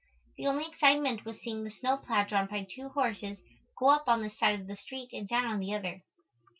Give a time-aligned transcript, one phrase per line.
[0.35, 3.37] The only excitement was seeing the snowplow drawn by two horses,
[3.77, 6.01] go up on this side of the street and down on the other.